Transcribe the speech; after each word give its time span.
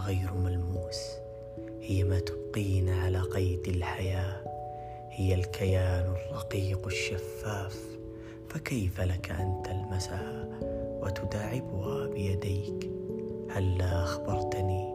غير 0.00 0.34
ملموس 0.34 1.10
هي 1.80 2.04
ما 2.04 2.20
تبقينا 2.20 3.02
على 3.02 3.20
قيد 3.20 3.68
الحياة 3.68 4.44
هي 5.10 5.34
الكيان 5.34 6.14
الرقيق 6.14 6.86
الشفاف 6.86 7.80
فكيف 8.48 9.00
لك 9.00 9.30
أن 9.30 9.62
تلمسها 9.64 10.48
وتداعبها 11.02 12.06
بيديك؟ 12.06 12.90
هلا 13.50 14.02
أخبرتني 14.02 14.94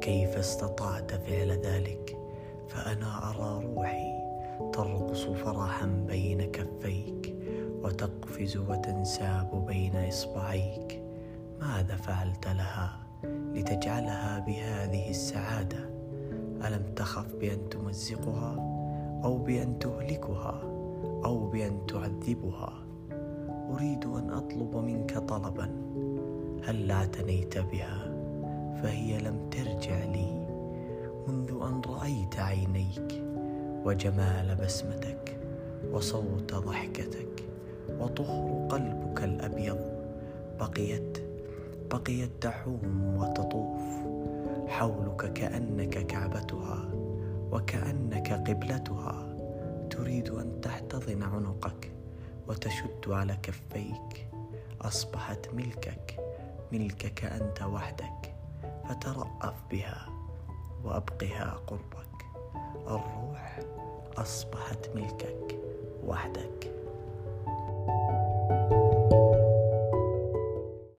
كيف 0.00 0.36
استطعت 0.36 1.14
فعل 1.14 1.50
ذلك؟ 1.50 2.16
فأنا 2.68 3.30
أرى 3.30 3.64
روحي 3.64 4.16
ترقص 4.72 5.22
فرحا 5.24 5.86
بين 5.86 6.42
كفيك 6.42 7.36
وتقفز 7.82 8.56
وتنساب 8.56 9.66
بين 9.66 9.96
إصبعيك. 9.96 10.95
ماذا 11.60 11.96
فعلت 11.96 12.48
لها 12.48 12.98
لتجعلها 13.54 14.38
بهذه 14.38 15.10
السعادة؟ 15.10 15.90
ألم 16.66 16.94
تخف 16.96 17.34
بأن 17.34 17.68
تمزقها 17.68 18.54
أو 19.24 19.38
بأن 19.38 19.78
تهلكها 19.78 20.60
أو 21.24 21.46
بأن 21.48 21.86
تعذبها؟ 21.86 22.72
أريد 23.70 24.04
أن 24.04 24.30
أطلب 24.30 24.76
منك 24.76 25.18
طلبا. 25.18 25.70
هل 26.64 26.90
اعتنيت 26.90 27.58
بها؟ 27.58 28.12
فهي 28.82 29.18
لم 29.18 29.50
ترجع 29.50 30.04
لي. 30.04 30.46
منذ 31.28 31.50
أن 31.62 31.80
رأيت 31.86 32.38
عينيك 32.38 33.22
وجمال 33.84 34.56
بسمتك 34.62 35.38
وصوت 35.92 36.54
ضحكتك 36.54 37.44
وطهر 38.00 38.66
قلبك 38.70 39.24
الأبيض 39.24 39.78
بقيت 40.60 41.25
بقيت 41.90 42.30
تحوم 42.40 43.16
وتطوف 43.16 43.82
حولك 44.68 45.32
كأنك 45.32 46.06
كعبتها 46.06 46.88
وكأنك 47.52 48.32
قبلتها. 48.32 49.36
تريد 49.90 50.30
أن 50.30 50.60
تحتضن 50.60 51.22
عنقك 51.22 51.92
وتشد 52.48 53.08
على 53.08 53.36
كفيك. 53.42 54.28
أصبحت 54.80 55.48
ملكك 55.54 56.20
ملكك 56.72 57.24
أنت 57.24 57.62
وحدك. 57.62 58.34
فترأف 58.88 59.54
بها 59.70 60.08
وأبقها 60.84 61.60
قربك. 61.66 62.24
الروح 62.86 63.60
أصبحت 64.16 64.90
ملكك 64.94 65.58
وحدك. 66.06 66.55